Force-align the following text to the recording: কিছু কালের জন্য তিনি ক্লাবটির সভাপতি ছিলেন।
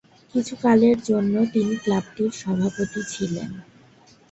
কিছু 0.33 0.53
কালের 0.63 0.97
জন্য 1.09 1.33
তিনি 1.53 1.73
ক্লাবটির 1.83 2.31
সভাপতি 2.41 3.01
ছিলেন। 3.13 3.49